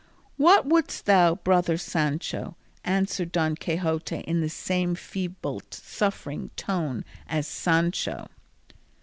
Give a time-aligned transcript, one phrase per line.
[0.37, 7.47] "What wouldst thou, brother Sancho?" answered Don Quixote in the same feeble suffering tone as
[7.47, 8.27] Sancho.